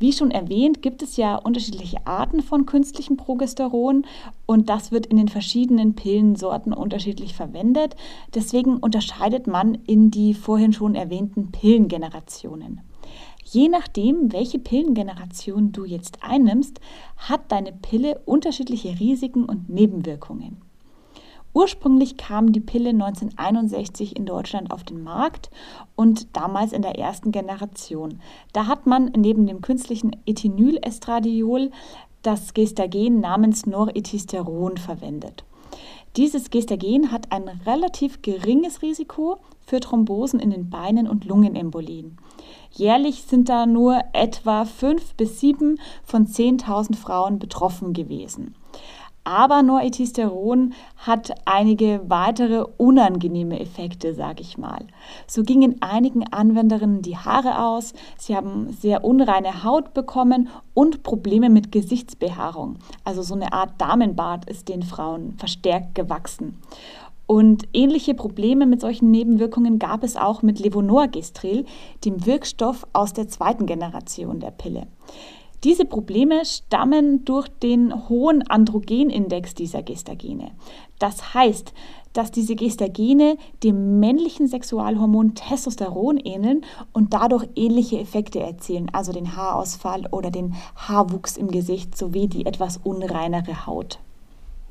Wie 0.00 0.14
schon 0.14 0.30
erwähnt, 0.30 0.80
gibt 0.80 1.02
es 1.02 1.18
ja 1.18 1.36
unterschiedliche 1.36 2.06
Arten 2.06 2.42
von 2.42 2.64
künstlichem 2.64 3.18
Progesteron 3.18 4.06
und 4.46 4.70
das 4.70 4.92
wird 4.92 5.04
in 5.04 5.18
den 5.18 5.28
verschiedenen 5.28 5.94
Pillensorten 5.94 6.72
unterschiedlich 6.72 7.34
verwendet. 7.34 7.96
Deswegen 8.34 8.78
unterscheidet 8.78 9.46
man 9.46 9.74
in 9.74 10.10
die 10.10 10.32
vorhin 10.32 10.72
schon 10.72 10.94
erwähnten 10.94 11.52
Pillengenerationen. 11.52 12.80
Je 13.52 13.68
nachdem, 13.68 14.32
welche 14.32 14.60
Pillengeneration 14.60 15.72
du 15.72 15.84
jetzt 15.84 16.22
einnimmst, 16.22 16.80
hat 17.16 17.50
deine 17.50 17.72
Pille 17.72 18.20
unterschiedliche 18.24 19.00
Risiken 19.00 19.44
und 19.44 19.68
Nebenwirkungen. 19.68 20.58
Ursprünglich 21.52 22.16
kam 22.16 22.52
die 22.52 22.60
Pille 22.60 22.90
1961 22.90 24.14
in 24.14 24.24
Deutschland 24.24 24.70
auf 24.70 24.84
den 24.84 25.02
Markt 25.02 25.50
und 25.96 26.36
damals 26.36 26.72
in 26.72 26.82
der 26.82 26.96
ersten 26.96 27.32
Generation. 27.32 28.20
Da 28.52 28.68
hat 28.68 28.86
man 28.86 29.10
neben 29.16 29.48
dem 29.48 29.62
künstlichen 29.62 30.12
Ethinylestradiol 30.26 31.72
das 32.22 32.54
Gestagen 32.54 33.18
namens 33.18 33.66
Noretisteron 33.66 34.76
verwendet. 34.76 35.42
Dieses 36.16 36.50
Gestagen 36.50 37.10
hat 37.10 37.32
ein 37.32 37.48
relativ 37.66 38.22
geringes 38.22 38.82
Risiko 38.82 39.38
für 39.66 39.80
Thrombosen 39.80 40.38
in 40.38 40.50
den 40.50 40.70
Beinen 40.70 41.08
und 41.08 41.24
Lungenembolien. 41.24 42.16
Jährlich 42.70 43.24
sind 43.24 43.48
da 43.48 43.66
nur 43.66 44.00
etwa 44.12 44.64
5 44.64 45.14
bis 45.14 45.40
7 45.40 45.78
von 46.04 46.26
10.000 46.26 46.96
Frauen 46.96 47.38
betroffen 47.38 47.92
gewesen. 47.92 48.54
Aber 49.22 49.62
Norethisteron 49.62 50.72
hat 50.96 51.30
einige 51.44 52.00
weitere 52.08 52.64
unangenehme 52.78 53.60
Effekte, 53.60 54.14
sage 54.14 54.40
ich 54.40 54.56
mal. 54.56 54.86
So 55.26 55.42
gingen 55.42 55.82
einigen 55.82 56.32
Anwenderinnen 56.32 57.02
die 57.02 57.18
Haare 57.18 57.62
aus, 57.62 57.92
sie 58.16 58.34
haben 58.34 58.72
sehr 58.72 59.04
unreine 59.04 59.62
Haut 59.62 59.92
bekommen 59.92 60.48
und 60.72 61.02
Probleme 61.02 61.50
mit 61.50 61.70
Gesichtsbehaarung. 61.70 62.78
Also 63.04 63.22
so 63.22 63.34
eine 63.34 63.52
Art 63.52 63.78
Damenbart 63.78 64.48
ist 64.48 64.68
den 64.68 64.82
Frauen 64.82 65.34
verstärkt 65.36 65.94
gewachsen. 65.94 66.58
Und 67.30 67.68
ähnliche 67.72 68.14
Probleme 68.14 68.66
mit 68.66 68.80
solchen 68.80 69.12
Nebenwirkungen 69.12 69.78
gab 69.78 70.02
es 70.02 70.16
auch 70.16 70.42
mit 70.42 70.58
Levonorgestrel, 70.58 71.64
dem 72.04 72.26
Wirkstoff 72.26 72.88
aus 72.92 73.12
der 73.12 73.28
zweiten 73.28 73.66
Generation 73.66 74.40
der 74.40 74.50
Pille. 74.50 74.88
Diese 75.62 75.84
Probleme 75.84 76.44
stammen 76.44 77.24
durch 77.24 77.46
den 77.46 78.08
hohen 78.08 78.42
Androgenindex 78.48 79.54
dieser 79.54 79.84
Gestagene. 79.84 80.50
Das 80.98 81.32
heißt, 81.32 81.72
dass 82.14 82.32
diese 82.32 82.56
Gestagene 82.56 83.36
dem 83.62 84.00
männlichen 84.00 84.48
Sexualhormon 84.48 85.36
Testosteron 85.36 86.16
ähneln 86.16 86.62
und 86.92 87.14
dadurch 87.14 87.48
ähnliche 87.54 88.00
Effekte 88.00 88.40
erzielen, 88.40 88.90
also 88.92 89.12
den 89.12 89.36
Haarausfall 89.36 90.08
oder 90.10 90.32
den 90.32 90.56
Haarwuchs 90.74 91.36
im 91.36 91.46
Gesicht 91.46 91.96
sowie 91.96 92.26
die 92.26 92.44
etwas 92.44 92.80
unreinere 92.82 93.68
Haut. 93.68 94.00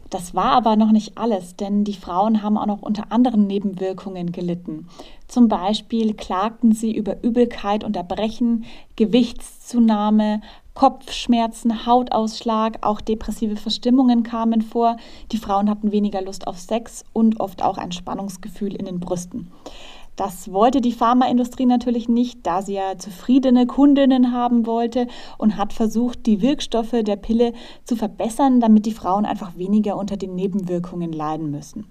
Das 0.09 0.33
war 0.33 0.53
aber 0.53 0.75
noch 0.75 0.91
nicht 0.91 1.17
alles, 1.17 1.55
denn 1.55 1.83
die 1.83 1.93
Frauen 1.93 2.41
haben 2.41 2.57
auch 2.57 2.65
noch 2.65 2.81
unter 2.81 3.11
anderen 3.11 3.45
Nebenwirkungen 3.45 4.31
gelitten. 4.31 4.87
Zum 5.27 5.47
Beispiel 5.47 6.15
klagten 6.15 6.71
sie 6.71 6.95
über 6.95 7.23
Übelkeit 7.23 7.83
und 7.83 7.95
Erbrechen, 7.95 8.65
Gewichtszunahme, 8.95 10.41
Kopfschmerzen, 10.73 11.85
Hautausschlag, 11.85 12.79
auch 12.81 13.01
depressive 13.01 13.55
Verstimmungen 13.55 14.23
kamen 14.23 14.61
vor. 14.61 14.97
Die 15.31 15.37
Frauen 15.37 15.69
hatten 15.69 15.91
weniger 15.91 16.21
Lust 16.21 16.47
auf 16.47 16.57
Sex 16.57 17.03
und 17.13 17.39
oft 17.39 17.61
auch 17.61 17.77
ein 17.77 17.91
Spannungsgefühl 17.91 18.73
in 18.75 18.85
den 18.85 18.99
Brüsten. 18.99 19.51
Das 20.19 20.51
wollte 20.51 20.81
die 20.81 20.91
Pharmaindustrie 20.91 21.65
natürlich 21.65 22.09
nicht, 22.09 22.45
da 22.45 22.61
sie 22.61 22.73
ja 22.73 22.97
zufriedene 22.97 23.65
Kundinnen 23.65 24.33
haben 24.33 24.65
wollte 24.65 25.07
und 25.37 25.55
hat 25.55 25.71
versucht, 25.71 26.25
die 26.25 26.41
Wirkstoffe 26.41 26.93
der 27.03 27.15
Pille 27.15 27.53
zu 27.85 27.95
verbessern, 27.95 28.59
damit 28.59 28.85
die 28.85 28.91
Frauen 28.91 29.25
einfach 29.25 29.55
weniger 29.55 29.95
unter 29.95 30.17
den 30.17 30.35
Nebenwirkungen 30.35 31.13
leiden 31.13 31.51
müssen. 31.51 31.87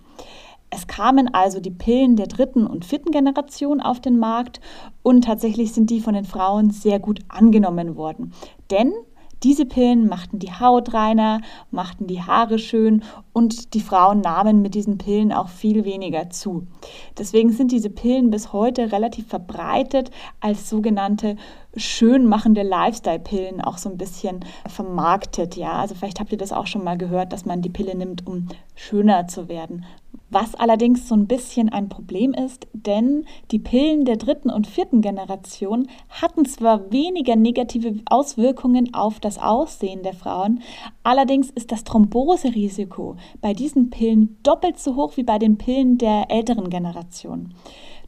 Es 0.69 0.87
kamen 0.87 1.33
also 1.33 1.59
die 1.59 1.71
Pillen 1.71 2.17
der 2.17 2.27
dritten 2.27 2.67
und 2.67 2.85
vierten 2.85 3.13
Generation 3.13 3.81
auf 3.81 3.99
den 3.99 4.19
Markt 4.19 4.61
und 5.03 5.25
tatsächlich 5.25 5.73
sind 5.73 5.89
die 5.89 6.01
von 6.01 6.13
den 6.13 6.27
Frauen 6.27 6.69
sehr 6.69 6.99
gut 6.99 7.21
angenommen 7.29 7.97
worden. 7.97 8.35
Denn 8.71 8.93
diese 9.43 9.67
Pillen 9.67 10.09
machten 10.09 10.39
die 10.39 10.53
Haut 10.53 10.95
reiner, 10.95 11.41
machten 11.71 12.07
die 12.07 12.23
Haare 12.23 12.59
schön 12.59 13.05
und 13.33 13.75
die 13.75 13.81
Frauen 13.81 14.21
nahmen 14.21 14.63
mit 14.63 14.75
diesen 14.75 14.99
Pillen 14.99 15.33
auch 15.33 15.49
viel 15.49 15.85
weniger 15.85 16.31
zu. 16.31 16.67
Deswegen 17.17 17.53
sind 17.53 17.71
diese 17.71 17.91
Pillen 17.91 18.31
bis 18.31 18.53
heute 18.53 18.91
relativ 18.91 19.29
verbreitet 19.29 20.11
als 20.41 20.69
sogenannte 20.69 21.37
schönmachende 21.77 22.63
Lifestyle-Pillen 22.63 23.61
auch 23.61 23.79
so 23.79 23.89
ein 23.89 23.99
bisschen 23.99 24.45
vermarktet. 24.67 25.57
Ja, 25.57 25.73
also 25.73 25.95
vielleicht 25.95 26.19
habt 26.19 26.33
ihr 26.33 26.39
das 26.39 26.53
auch 26.53 26.67
schon 26.67 26.83
mal 26.83 26.99
gehört, 26.99 27.33
dass 27.33 27.45
man 27.45 27.63
die 27.63 27.71
Pille 27.71 27.97
nimmt, 27.97 28.27
um 28.27 28.49
schöner 28.75 29.29
zu 29.29 29.49
werden. 29.49 29.85
Was 30.31 30.55
allerdings 30.55 31.09
so 31.09 31.15
ein 31.15 31.27
bisschen 31.27 31.71
ein 31.71 31.89
Problem 31.89 32.35
ist, 32.35 32.67
denn 32.75 33.25
die 33.51 33.59
Pillen 33.59 34.05
der 34.05 34.17
dritten 34.17 34.51
und 34.51 34.67
vierten 34.67 35.01
Generation 35.01 35.89
hatten 36.11 36.45
zwar 36.45 36.93
weniger 36.93 37.35
negative 37.35 37.95
Auswirkungen 38.11 38.93
auf 38.93 39.21
das 39.21 39.39
Aussehen 39.39 40.03
der 40.03 40.13
Frauen, 40.13 40.61
allerdings 41.03 41.49
ist 41.49 41.73
das 41.73 41.83
Thromboserisiko 41.85 43.17
bei 43.41 43.55
diesen 43.55 43.89
Pillen 43.89 44.37
doppelt 44.43 44.79
so 44.79 44.97
hoch 44.97 45.17
wie 45.17 45.23
bei 45.23 45.39
den 45.39 45.57
Pillen 45.57 45.97
der 45.97 46.27
älteren 46.31 46.69
Generation. 46.69 47.55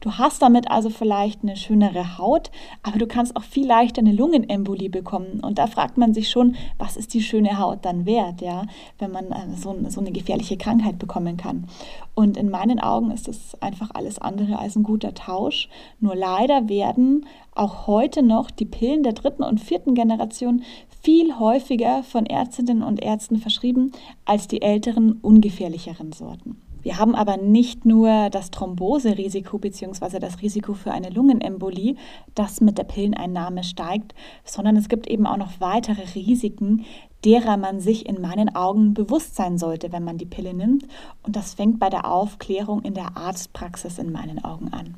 Du 0.01 0.13
hast 0.13 0.41
damit 0.41 0.69
also 0.71 0.89
vielleicht 0.89 1.43
eine 1.43 1.55
schönere 1.55 2.17
Haut, 2.17 2.49
aber 2.81 2.97
du 2.97 3.05
kannst 3.05 3.35
auch 3.35 3.43
viel 3.43 3.67
leichter 3.67 4.01
eine 4.01 4.11
Lungenembolie 4.11 4.89
bekommen. 4.89 5.39
Und 5.41 5.59
da 5.59 5.67
fragt 5.67 5.99
man 5.99 6.15
sich 6.15 6.31
schon, 6.31 6.55
was 6.79 6.97
ist 6.97 7.13
die 7.13 7.21
schöne 7.21 7.59
Haut 7.59 7.85
dann 7.85 8.07
wert, 8.07 8.41
ja, 8.41 8.65
wenn 8.97 9.11
man 9.11 9.31
äh, 9.31 9.55
so, 9.55 9.77
so 9.89 10.01
eine 10.01 10.11
gefährliche 10.11 10.57
Krankheit 10.57 10.97
bekommen 10.97 11.37
kann. 11.37 11.67
Und 12.15 12.35
in 12.35 12.49
meinen 12.49 12.79
Augen 12.79 13.11
ist 13.11 13.27
das 13.27 13.61
einfach 13.61 13.91
alles 13.93 14.17
andere 14.17 14.57
als 14.57 14.75
ein 14.75 14.81
guter 14.81 15.13
Tausch. 15.13 15.69
Nur 15.99 16.15
leider 16.15 16.67
werden 16.67 17.27
auch 17.53 17.85
heute 17.85 18.23
noch 18.23 18.49
die 18.49 18.65
Pillen 18.65 19.03
der 19.03 19.13
dritten 19.13 19.43
und 19.43 19.59
vierten 19.59 19.93
Generation 19.93 20.63
viel 21.03 21.37
häufiger 21.37 22.01
von 22.01 22.25
Ärztinnen 22.25 22.81
und 22.81 23.03
Ärzten 23.03 23.37
verschrieben 23.37 23.91
als 24.25 24.47
die 24.47 24.63
älteren, 24.63 25.19
ungefährlicheren 25.21 26.11
Sorten. 26.11 26.59
Wir 26.81 26.97
haben 26.97 27.15
aber 27.15 27.37
nicht 27.37 27.85
nur 27.85 28.29
das 28.29 28.51
Thromboserisiko 28.51 29.57
bzw. 29.57 30.19
das 30.19 30.41
Risiko 30.41 30.73
für 30.73 30.91
eine 30.91 31.09
Lungenembolie, 31.09 31.95
das 32.35 32.61
mit 32.61 32.77
der 32.77 32.83
Pilleneinnahme 32.83 33.63
steigt, 33.63 34.15
sondern 34.43 34.75
es 34.77 34.89
gibt 34.89 35.07
eben 35.07 35.27
auch 35.27 35.37
noch 35.37 35.59
weitere 35.59 36.03
Risiken, 36.15 36.85
derer 37.23 37.57
man 37.57 37.79
sich 37.79 38.07
in 38.07 38.19
meinen 38.19 38.55
Augen 38.55 38.93
bewusst 38.93 39.35
sein 39.35 39.57
sollte, 39.57 39.91
wenn 39.91 40.03
man 40.03 40.17
die 40.17 40.25
Pille 40.25 40.53
nimmt. 40.53 40.87
Und 41.23 41.35
das 41.35 41.53
fängt 41.53 41.79
bei 41.79 41.89
der 41.89 42.11
Aufklärung 42.11 42.81
in 42.81 42.93
der 42.93 43.15
Arztpraxis 43.15 43.99
in 43.99 44.11
meinen 44.11 44.43
Augen 44.43 44.73
an. 44.73 44.95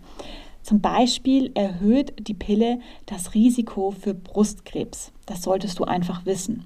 Zum 0.61 0.79
Beispiel 0.79 1.51
erhöht 1.55 2.13
die 2.25 2.33
Pille 2.33 2.79
das 3.05 3.33
Risiko 3.33 3.91
für 3.91 4.13
Brustkrebs. 4.13 5.11
Das 5.25 5.43
solltest 5.43 5.77
du 5.79 5.83
einfach 5.83 6.25
wissen. 6.25 6.65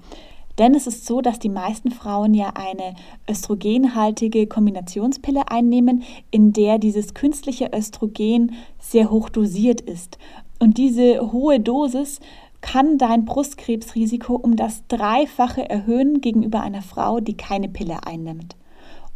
Denn 0.58 0.74
es 0.74 0.86
ist 0.88 1.06
so, 1.06 1.20
dass 1.20 1.38
die 1.38 1.48
meisten 1.48 1.90
Frauen 1.90 2.34
ja 2.34 2.52
eine 2.54 2.94
östrogenhaltige 3.30 4.46
Kombinationspille 4.48 5.50
einnehmen, 5.50 6.02
in 6.30 6.52
der 6.52 6.78
dieses 6.78 7.14
künstliche 7.14 7.70
Östrogen 7.72 8.56
sehr 8.78 9.10
hoch 9.10 9.28
dosiert 9.28 9.80
ist. 9.80 10.18
Und 10.58 10.76
diese 10.76 11.32
hohe 11.32 11.60
Dosis 11.60 12.18
kann 12.60 12.98
dein 12.98 13.24
Brustkrebsrisiko 13.24 14.34
um 14.34 14.56
das 14.56 14.82
Dreifache 14.88 15.68
erhöhen 15.68 16.20
gegenüber 16.20 16.60
einer 16.60 16.82
Frau, 16.82 17.20
die 17.20 17.36
keine 17.36 17.68
Pille 17.68 18.04
einnimmt. 18.04 18.56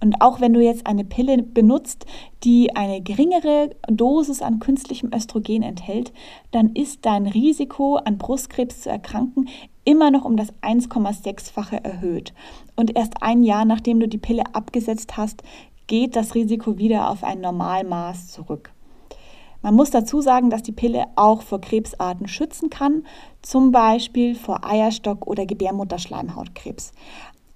Und 0.03 0.21
auch 0.21 0.41
wenn 0.41 0.53
du 0.53 0.61
jetzt 0.61 0.87
eine 0.89 1.05
Pille 1.05 1.43
benutzt, 1.43 2.07
die 2.43 2.75
eine 2.75 3.01
geringere 3.01 3.71
Dosis 3.89 4.43
an 4.43 4.59
künstlichem 4.59 5.11
Östrogen 5.15 5.63
enthält, 5.63 6.13
dann 6.51 6.75
ist 6.75 7.07
dein 7.07 7.27
Risiko 7.27 7.97
an 7.97 8.19
Brustkrebs 8.19 8.81
zu 8.81 8.91
erkranken 8.91 9.49
immer 9.85 10.11
noch 10.11 10.25
um 10.25 10.37
das 10.37 10.53
1,6-fache 10.62 11.83
erhöht. 11.85 12.33
Und 12.77 12.97
erst 12.97 13.23
ein 13.23 13.43
Jahr 13.43 13.65
nachdem 13.65 14.01
du 14.01 14.09
die 14.09 14.19
Pille 14.19 14.43
abgesetzt 14.53 15.17
hast, 15.17 15.43
geht 15.87 16.17
das 16.17 16.35
Risiko 16.35 16.79
wieder 16.79 17.11
auf 17.11 17.25
ein 17.25 17.41
Normalmaß 17.41 18.29
zurück. 18.29 18.71
Man 19.62 19.77
muss 19.77 19.91
dazu 19.91 20.21
sagen, 20.21 20.51
dass 20.51 20.62
die 20.62 20.73
Pille 20.73 21.05
auch 21.15 21.43
vor 21.43 21.61
Krebsarten 21.61 22.27
schützen 22.27 22.69
kann, 22.69 23.05
zum 23.43 23.71
Beispiel 23.71 24.35
vor 24.35 24.65
Eierstock- 24.65 25.27
oder 25.27 25.47
Gebärmutterschleimhautkrebs. 25.47 26.93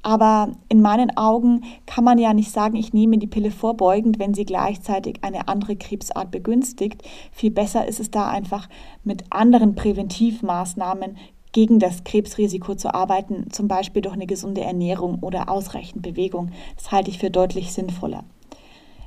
Aber 0.02 0.52
in 0.68 0.82
meinen 0.82 1.16
Augen 1.16 1.64
kann 1.84 2.04
man 2.04 2.18
ja 2.18 2.32
nicht 2.32 2.52
sagen, 2.52 2.76
ich 2.76 2.92
nehme 2.92 3.18
die 3.18 3.26
Pille 3.26 3.50
vorbeugend, 3.50 4.20
wenn 4.20 4.34
sie 4.34 4.44
gleichzeitig 4.44 5.24
eine 5.24 5.48
andere 5.48 5.74
Krebsart 5.74 6.30
begünstigt. 6.30 7.02
Viel 7.32 7.50
besser 7.50 7.88
ist 7.88 7.98
es 7.98 8.12
da 8.12 8.28
einfach 8.28 8.68
mit 9.02 9.24
anderen 9.30 9.74
Präventivmaßnahmen 9.74 11.16
gegen 11.56 11.78
das 11.78 12.04
Krebsrisiko 12.04 12.74
zu 12.74 12.92
arbeiten, 12.92 13.50
zum 13.50 13.66
Beispiel 13.66 14.02
durch 14.02 14.14
eine 14.14 14.26
gesunde 14.26 14.60
Ernährung 14.60 15.20
oder 15.22 15.48
ausreichend 15.48 16.02
Bewegung. 16.02 16.50
Das 16.76 16.92
halte 16.92 17.08
ich 17.08 17.18
für 17.18 17.30
deutlich 17.30 17.72
sinnvoller. 17.72 18.24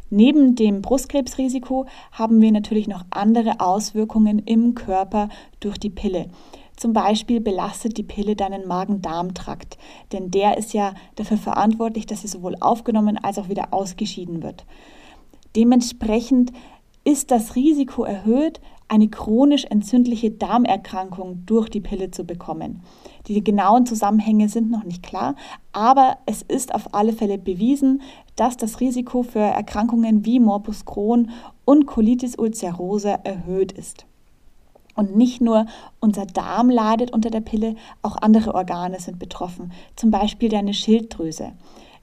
Neben 0.09 0.55
dem 0.55 0.81
Brustkrebsrisiko 0.81 1.85
haben 2.11 2.41
wir 2.41 2.51
natürlich 2.51 2.87
noch 2.87 3.05
andere 3.11 3.59
Auswirkungen 3.59 4.39
im 4.39 4.73
Körper 4.73 5.29
durch 5.59 5.77
die 5.77 5.91
Pille. 5.91 6.25
Zum 6.75 6.91
Beispiel 6.91 7.39
belastet 7.39 7.97
die 7.99 8.03
Pille 8.03 8.35
deinen 8.35 8.67
Magen-Darm-Trakt, 8.67 9.77
denn 10.11 10.31
der 10.31 10.57
ist 10.57 10.73
ja 10.73 10.95
dafür 11.17 11.37
verantwortlich, 11.37 12.07
dass 12.07 12.21
sie 12.21 12.27
sowohl 12.27 12.55
aufgenommen 12.61 13.19
als 13.21 13.37
auch 13.37 13.49
wieder 13.49 13.75
ausgeschieden 13.75 14.41
wird. 14.41 14.65
Dementsprechend 15.55 16.51
ist 17.03 17.29
das 17.29 17.55
Risiko 17.55 18.05
erhöht, 18.05 18.59
eine 18.89 19.07
chronisch 19.07 19.65
entzündliche 19.65 20.31
Darmerkrankung 20.31 21.45
durch 21.45 21.69
die 21.69 21.79
Pille 21.79 22.11
zu 22.11 22.25
bekommen. 22.25 22.81
Die 23.27 23.43
genauen 23.43 23.85
Zusammenhänge 23.85 24.49
sind 24.49 24.69
noch 24.71 24.83
nicht 24.83 25.03
klar, 25.03 25.35
aber 25.71 26.17
es 26.25 26.41
ist 26.41 26.73
auf 26.73 26.93
alle 26.93 27.13
Fälle 27.13 27.37
bewiesen, 27.37 28.01
dass 28.35 28.57
das 28.57 28.79
Risiko 28.79 29.23
für 29.23 29.39
Erkrankungen 29.39 30.25
wie 30.25 30.39
Morbus 30.39 30.85
Crohn 30.85 31.29
und 31.65 31.85
Colitis 31.85 32.35
ulcerosa 32.37 33.11
erhöht 33.23 33.71
ist. 33.71 34.05
Und 34.95 35.15
nicht 35.15 35.39
nur 35.39 35.67
unser 35.99 36.25
Darm 36.25 36.69
leidet 36.69 37.11
unter 37.11 37.29
der 37.29 37.41
Pille, 37.41 37.75
auch 38.01 38.17
andere 38.17 38.55
Organe 38.55 38.99
sind 38.99 39.19
betroffen, 39.19 39.71
zum 39.95 40.11
Beispiel 40.11 40.49
deine 40.49 40.73
Schilddrüse. 40.73 41.53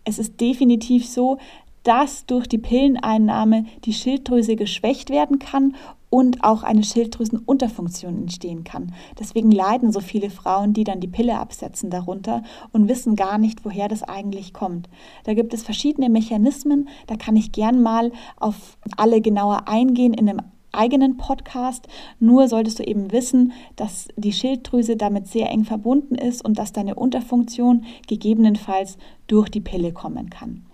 Es 0.05 0.19
ist 0.19 0.41
definitiv 0.41 1.07
so, 1.07 1.39
dass 1.83 2.27
durch 2.27 2.47
die 2.47 2.59
Pilleneinnahme 2.59 3.67
die 3.85 3.93
Schilddrüse 3.93 4.57
geschwächt 4.57 5.11
werden 5.11 5.39
kann 5.39 5.75
und 6.17 6.45
auch 6.45 6.63
eine 6.63 6.83
Schilddrüsenunterfunktion 6.83 8.23
entstehen 8.23 8.65
kann. 8.65 8.95
Deswegen 9.21 9.51
leiden 9.51 9.93
so 9.93 10.01
viele 10.01 10.31
Frauen, 10.31 10.73
die 10.73 10.83
dann 10.83 10.99
die 10.99 11.09
Pille 11.09 11.39
absetzen, 11.39 11.91
darunter 11.91 12.43
und 12.73 12.89
wissen 12.89 13.17
gar 13.17 13.37
nicht, 13.37 13.67
woher 13.67 13.87
das 13.87 14.03
eigentlich 14.03 14.55
kommt. 14.55 14.89
Da 15.25 15.35
gibt 15.35 15.53
es 15.53 15.63
verschiedene 15.63 16.09
Mechanismen, 16.09 16.89
da 17.07 17.17
kann 17.17 17.37
ich 17.37 17.53
gern 17.53 17.83
mal 17.83 18.13
auf 18.39 18.79
alle 18.97 19.21
genauer 19.21 19.69
eingehen 19.69 20.15
in 20.15 20.31
einem 20.31 20.41
eigenen 20.73 21.19
Podcast. 21.19 21.87
Nur 22.19 22.49
solltest 22.49 22.79
du 22.79 22.85
eben 22.85 23.13
wissen, 23.13 23.53
dass 23.77 24.09
die 24.17 24.33
Schilddrüse 24.33 24.97
damit 24.97 25.27
sehr 25.27 25.51
eng 25.51 25.65
verbunden 25.65 26.15
ist 26.15 26.43
und 26.43 26.59
dass 26.59 26.73
deine 26.73 26.95
Unterfunktion 26.95 27.85
gegebenenfalls 28.09 28.97
durch 29.27 29.51
die 29.51 29.61
Pille 29.61 29.93
kommen 29.93 30.31
kann 30.31 30.65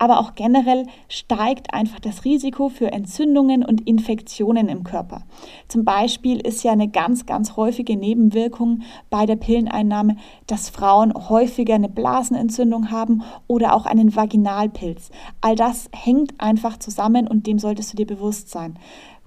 aber 0.00 0.18
auch 0.18 0.34
generell 0.34 0.86
steigt 1.08 1.74
einfach 1.74 2.00
das 2.00 2.24
Risiko 2.24 2.70
für 2.70 2.90
Entzündungen 2.90 3.62
und 3.62 3.86
Infektionen 3.86 4.68
im 4.68 4.82
Körper. 4.82 5.22
Zum 5.68 5.84
Beispiel 5.84 6.40
ist 6.40 6.64
ja 6.64 6.72
eine 6.72 6.88
ganz, 6.88 7.26
ganz 7.26 7.54
häufige 7.56 7.96
Nebenwirkung 7.96 8.80
bei 9.10 9.26
der 9.26 9.36
Pilleneinnahme, 9.36 10.16
dass 10.46 10.70
Frauen 10.70 11.12
häufiger 11.12 11.74
eine 11.74 11.90
Blasenentzündung 11.90 12.90
haben 12.90 13.22
oder 13.46 13.74
auch 13.74 13.84
einen 13.84 14.16
Vaginalpilz. 14.16 15.10
All 15.42 15.54
das 15.54 15.90
hängt 15.94 16.32
einfach 16.40 16.78
zusammen 16.78 17.28
und 17.28 17.46
dem 17.46 17.58
solltest 17.58 17.92
du 17.92 17.96
dir 17.98 18.06
bewusst 18.06 18.48
sein. 18.48 18.78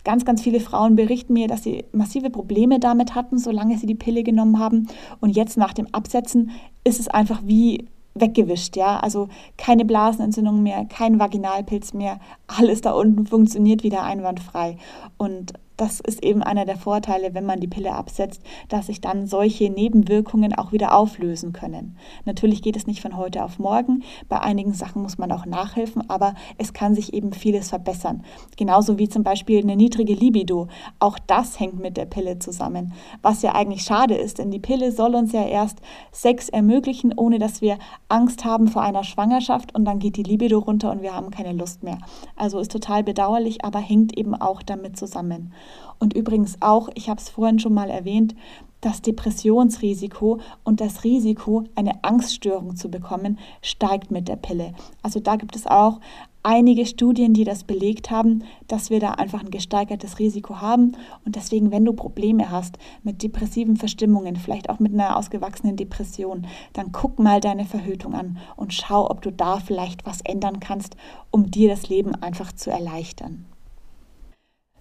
Ganz, 0.04 0.26
ganz 0.26 0.42
viele 0.42 0.60
Frauen 0.60 0.96
berichten 0.96 1.34
mir, 1.34 1.48
dass 1.48 1.64
sie 1.64 1.86
massive 1.94 2.32
Probleme 2.32 2.80
damit 2.80 3.14
hatten, 3.14 3.38
solange 3.38 3.78
sie 3.78 3.86
die 3.86 3.96
Pille 3.96 4.24
genommen 4.24 4.58
haben. 4.58 4.88
Und 5.22 5.30
jetzt 5.30 5.56
nach 5.56 5.72
dem 5.72 5.88
Absetzen 5.94 6.50
ist 6.84 7.00
es 7.00 7.08
einfach 7.08 7.42
wie 7.46 7.86
weggewischt, 8.16 8.76
ja. 8.76 9.00
Also 9.00 9.30
keine 9.58 9.86
Blasenentzündung 9.86 10.62
mehr, 10.64 10.86
kein 10.86 11.20
Vaginalpilz 11.20 11.94
mehr, 11.94 12.20
alles 12.48 12.82
da 12.82 12.92
unten 12.92 13.26
funktioniert 13.26 13.84
wieder 13.84 14.04
einwandfrei. 14.04 14.78
Und 15.18 15.54
das 15.78 16.00
ist 16.00 16.24
eben 16.24 16.44
einer 16.44 16.66
der 16.66 16.78
Vorteile, 16.78 17.34
wenn 17.34 17.46
man 17.46 17.60
die 17.60 17.68
Pille 17.68 17.94
absetzt, 17.94 18.42
dass 18.70 18.88
sich 18.88 19.02
dann 19.02 19.28
solche 19.28 19.70
Nebenwirkungen 19.70 20.54
auch 20.54 20.72
wieder 20.72 20.96
auflösen 20.96 21.54
können. 21.54 21.98
Natürlich 22.26 22.62
geht 22.62 22.76
es 22.76 22.88
nicht 22.88 23.02
von 23.02 23.18
heute 23.18 23.44
auf 23.44 23.60
morgen. 23.60 24.04
Bei 24.30 24.40
einigen 24.42 24.74
Sachen 24.74 25.02
muss 25.02 25.18
man 25.18 25.32
auch 25.32 25.46
nachhelfen, 25.46 26.10
aber 26.10 26.36
es 26.58 26.74
kann 26.74 26.96
sich 26.96 27.14
eben 27.14 27.34
vieles 27.34 27.70
verbessern. 27.70 28.24
Genauso 28.58 29.00
wie 29.00 29.10
zum 29.10 29.24
Beispiel 29.24 29.62
eine 29.62 29.76
niedrige 29.76 30.14
Libido. 30.14 30.68
Auch 31.00 31.18
das 31.20 31.60
hängt 31.60 31.80
mit 31.80 31.98
der 31.98 32.06
Pille 32.06 32.40
zusammen. 32.40 32.94
Was 33.22 33.42
ja 33.42 33.56
eigentlich 33.56 33.84
schade 33.84 34.16
ist, 34.16 34.38
denn 34.38 34.52
die 34.52 34.60
Pille 34.60 34.92
soll 34.92 35.16
uns 35.16 35.32
ja 35.32 35.46
erst 35.46 35.80
Sex 36.12 36.50
ermöglichen, 36.50 37.14
ohne 37.16 37.40
dass 37.40 37.62
wir 37.62 37.78
Angst 38.10 38.46
haben 38.46 38.68
vor 38.68 38.84
einer 38.84 39.04
Schwangerschaft 39.04 39.74
und 39.74 39.86
dann 39.86 40.00
geht 40.00 40.18
die 40.18 40.24
Libido 40.24 40.60
runter 40.60 40.92
und 40.92 41.02
wir 41.02 41.16
haben 41.16 41.32
keine 41.32 41.54
Lust 41.54 41.84
mehr. 41.84 41.98
Also 42.36 42.60
ist 42.60 42.72
total 42.72 43.04
bedauerlich, 43.04 43.66
aber 43.66 43.80
hängt 43.80 44.18
eben 44.18 44.36
auch 44.36 44.62
damit 44.62 44.98
zusammen. 44.98 45.54
Und 46.00 46.14
übrigens 46.14 46.58
auch, 46.62 46.90
ich 46.96 47.10
habe 47.10 47.20
es 47.20 47.30
vorhin 47.30 47.60
schon 47.60 47.74
mal 47.74 47.90
erwähnt, 47.90 48.36
das 48.82 49.02
Depressionsrisiko 49.02 50.40
und 50.64 50.82
das 50.82 51.04
Risiko, 51.04 51.64
eine 51.76 52.04
Angststörung 52.04 52.76
zu 52.76 52.90
bekommen, 52.90 53.40
steigt 53.62 54.12
mit 54.12 54.28
der 54.28 54.36
Pille. 54.36 54.74
Also 55.02 55.20
da 55.20 55.38
gibt 55.38 55.56
es 55.56 55.66
auch 55.68 56.00
einige 56.44 56.86
Studien, 56.86 57.34
die 57.34 57.46
das 57.46 57.64
belegt 57.64 58.12
haben, 58.12 58.44
dass 58.68 58.90
wir 58.90 59.00
da 59.00 59.12
einfach 59.12 59.42
ein 59.42 59.52
gesteigertes 59.52 60.20
Risiko 60.20 60.60
haben. 60.60 60.98
Und 61.26 61.38
deswegen, 61.38 61.72
wenn 61.72 61.86
du 61.86 61.94
Probleme 61.94 62.52
hast 62.52 62.78
mit 63.02 63.24
depressiven 63.24 63.78
Verstimmungen, 63.78 64.36
vielleicht 64.36 64.70
auch 64.70 64.80
mit 64.80 64.94
einer 64.94 65.18
ausgewachsenen 65.18 65.78
Depression, 65.78 66.46
dann 66.74 66.92
guck 66.92 67.20
mal 67.20 67.40
deine 67.40 67.66
Verhütung 67.66 68.14
an 68.14 68.38
und 68.58 68.74
schau, 68.74 69.10
ob 69.10 69.22
du 69.22 69.32
da 69.32 69.60
vielleicht 69.60 70.06
was 70.06 70.20
ändern 70.22 70.60
kannst, 70.60 70.98
um 71.32 71.50
dir 71.50 71.70
das 71.70 71.88
Leben 71.88 72.14
einfach 72.16 72.52
zu 72.52 72.70
erleichtern. 72.70 73.46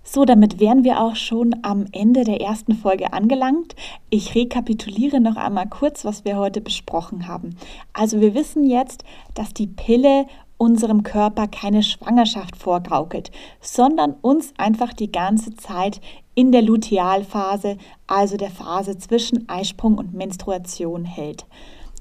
So, 0.04 0.24
damit 0.24 0.58
wären 0.58 0.82
wir 0.82 1.00
auch 1.00 1.14
schon 1.14 1.54
am 1.62 1.86
Ende 1.92 2.24
der 2.24 2.40
ersten 2.40 2.74
Folge 2.74 3.12
angelangt. 3.12 3.76
Ich 4.10 4.34
rekapituliere 4.34 5.20
noch 5.20 5.36
einmal 5.36 5.68
kurz, 5.68 6.04
was 6.04 6.24
wir 6.24 6.36
heute 6.36 6.60
besprochen 6.60 7.28
haben. 7.28 7.56
Also 7.92 8.20
wir 8.20 8.34
wissen 8.34 8.68
jetzt, 8.68 9.04
dass 9.34 9.54
die 9.54 9.68
Pille 9.68 10.26
unserem 10.58 11.02
Körper 11.02 11.48
keine 11.48 11.82
Schwangerschaft 11.82 12.56
vorgaukelt, 12.56 13.30
sondern 13.60 14.14
uns 14.20 14.52
einfach 14.58 14.92
die 14.92 15.10
ganze 15.10 15.54
Zeit 15.56 16.00
in 16.34 16.52
der 16.52 16.62
Lutealphase, 16.62 17.78
also 18.06 18.36
der 18.36 18.50
Phase 18.50 18.96
zwischen 18.98 19.48
Eisprung 19.48 19.98
und 19.98 20.14
Menstruation 20.14 21.04
hält. 21.04 21.46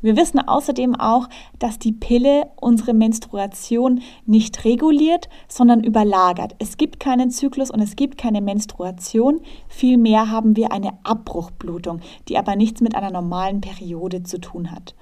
Wir 0.01 0.17
wissen 0.17 0.39
außerdem 0.39 0.95
auch, 0.95 1.29
dass 1.59 1.77
die 1.77 1.91
Pille 1.91 2.47
unsere 2.59 2.93
Menstruation 2.93 4.01
nicht 4.25 4.65
reguliert, 4.65 5.29
sondern 5.47 5.83
überlagert. 5.83 6.55
Es 6.59 6.77
gibt 6.77 6.99
keinen 6.99 7.29
Zyklus 7.29 7.69
und 7.69 7.81
es 7.81 7.95
gibt 7.95 8.17
keine 8.17 8.41
Menstruation. 8.41 9.41
Vielmehr 9.67 10.31
haben 10.31 10.55
wir 10.55 10.71
eine 10.71 10.97
Abbruchblutung, 11.03 12.01
die 12.27 12.37
aber 12.37 12.55
nichts 12.55 12.81
mit 12.81 12.95
einer 12.95 13.11
normalen 13.11 13.61
Periode 13.61 14.23
zu 14.23 14.39
tun 14.39 14.71
hat. 14.71 14.95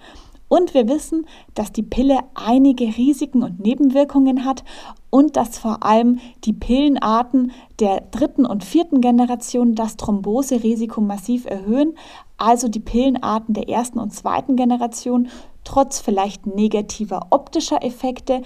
Und 0.49 0.73
wir 0.73 0.89
wissen, 0.89 1.27
dass 1.53 1.71
die 1.71 1.83
Pille 1.83 2.17
einige 2.33 2.85
Risiken 2.85 3.43
und 3.43 3.59
Nebenwirkungen 3.59 4.45
hat 4.45 4.63
und 5.11 5.37
dass 5.37 5.59
vor 5.59 5.83
allem 5.83 6.19
die 6.43 6.53
Pillenarten 6.53 7.51
der 7.79 8.01
dritten 8.01 8.47
und 8.47 8.63
vierten 8.63 8.99
Generation 8.99 9.75
das 9.75 9.95
Thromboserisiko 9.95 11.01
massiv 11.01 11.45
erhöhen, 11.45 11.93
also 12.39 12.67
die 12.67 12.79
Pillenarten 12.79 13.53
der 13.53 13.69
ersten 13.69 13.99
und 13.99 14.13
zweiten 14.13 14.55
Generation 14.55 15.29
trotz 15.63 15.99
vielleicht 15.99 16.47
negativer 16.47 17.27
optischer 17.29 17.83
Effekte 17.83 18.41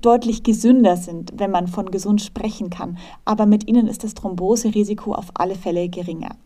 deutlich 0.00 0.42
gesünder 0.42 0.96
sind, 0.96 1.32
wenn 1.36 1.50
man 1.50 1.68
von 1.68 1.90
gesund 1.90 2.20
sprechen 2.20 2.70
kann. 2.70 2.98
Aber 3.24 3.46
mit 3.46 3.68
ihnen 3.68 3.86
ist 3.86 4.04
das 4.04 4.14
Thromboserisiko 4.14 5.12
auf 5.12 5.26
alle 5.34 5.54
Fälle 5.54 5.88
geringer. 5.88 6.36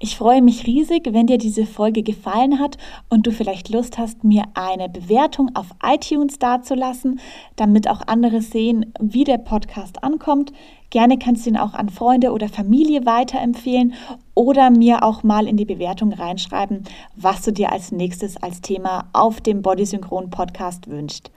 Ich 0.00 0.16
freue 0.16 0.42
mich 0.42 0.64
riesig, 0.64 1.08
wenn 1.12 1.26
dir 1.26 1.38
diese 1.38 1.66
Folge 1.66 2.04
gefallen 2.04 2.60
hat 2.60 2.78
und 3.08 3.26
du 3.26 3.32
vielleicht 3.32 3.68
Lust 3.68 3.98
hast, 3.98 4.22
mir 4.22 4.44
eine 4.54 4.88
Bewertung 4.88 5.50
auf 5.54 5.66
iTunes 5.82 6.38
dazulassen, 6.38 7.18
damit 7.56 7.90
auch 7.90 8.02
andere 8.06 8.40
sehen, 8.40 8.92
wie 9.00 9.24
der 9.24 9.38
Podcast 9.38 10.04
ankommt. 10.04 10.52
Gerne 10.90 11.18
kannst 11.18 11.44
du 11.44 11.50
ihn 11.50 11.56
auch 11.58 11.74
an 11.74 11.90
Freunde 11.90 12.32
oder 12.32 12.48
Familie 12.48 13.04
weiterempfehlen 13.04 13.92
oder 14.34 14.70
mir 14.70 15.02
auch 15.02 15.22
mal 15.22 15.46
in 15.46 15.58
die 15.58 15.66
Bewertung 15.66 16.12
reinschreiben, 16.12 16.84
was 17.14 17.42
du 17.42 17.52
dir 17.52 17.72
als 17.72 17.92
nächstes 17.92 18.36
als 18.38 18.62
Thema 18.62 19.08
auf 19.12 19.40
dem 19.42 19.60
Bodysynchron 19.60 20.30
Podcast 20.30 20.88
wünschst. 20.88 21.30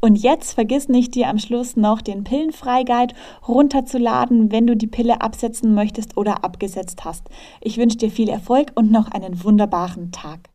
Und 0.00 0.16
jetzt 0.16 0.54
vergiss 0.54 0.88
nicht, 0.88 1.14
dir 1.14 1.28
am 1.28 1.38
Schluss 1.38 1.76
noch 1.76 2.00
den 2.00 2.24
Pillenfrei-Guide 2.24 3.14
runterzuladen, 3.46 4.52
wenn 4.52 4.66
du 4.66 4.76
die 4.76 4.86
Pille 4.86 5.20
absetzen 5.20 5.74
möchtest 5.74 6.16
oder 6.16 6.44
abgesetzt 6.44 7.04
hast. 7.04 7.28
Ich 7.60 7.76
wünsche 7.76 7.98
dir 7.98 8.10
viel 8.10 8.28
Erfolg 8.28 8.72
und 8.74 8.90
noch 8.90 9.10
einen 9.10 9.42
wunderbaren 9.42 10.12
Tag. 10.12 10.48